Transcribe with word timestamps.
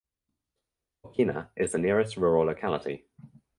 Fokina 1.05 1.51
is 1.55 1.73
the 1.73 1.77
nearest 1.77 2.17
rural 2.17 2.45
locality. 2.45 3.05